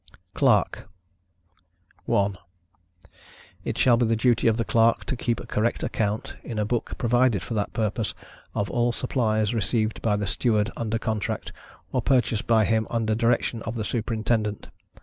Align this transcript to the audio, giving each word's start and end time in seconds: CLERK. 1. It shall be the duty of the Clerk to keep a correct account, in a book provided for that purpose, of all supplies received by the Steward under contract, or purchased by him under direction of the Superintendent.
CLERK. 0.33 0.87
1. 2.05 2.35
It 3.63 3.77
shall 3.77 3.97
be 3.97 4.05
the 4.07 4.15
duty 4.15 4.47
of 4.47 4.57
the 4.57 4.65
Clerk 4.65 5.05
to 5.05 5.15
keep 5.15 5.39
a 5.39 5.45
correct 5.45 5.83
account, 5.83 6.33
in 6.43 6.57
a 6.57 6.65
book 6.65 6.97
provided 6.97 7.43
for 7.43 7.53
that 7.53 7.71
purpose, 7.71 8.15
of 8.55 8.67
all 8.71 8.91
supplies 8.91 9.53
received 9.53 10.01
by 10.01 10.15
the 10.15 10.25
Steward 10.25 10.71
under 10.75 10.97
contract, 10.97 11.51
or 11.91 12.01
purchased 12.01 12.47
by 12.47 12.65
him 12.65 12.87
under 12.89 13.13
direction 13.13 13.61
of 13.61 13.75
the 13.75 13.85
Superintendent. 13.85 14.69